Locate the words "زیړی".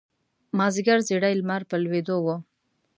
1.07-1.33